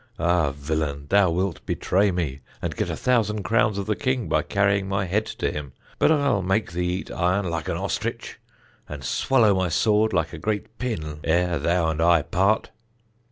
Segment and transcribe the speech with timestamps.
[0.17, 4.41] Ah, villain, thou wilt betray me, and get a thousand crowns of the king by
[4.41, 8.39] carrying my head to him; but I'll make thee eat iron like an ostrich,
[8.89, 12.71] and swallow my sword like a great pin, ere thou and I part.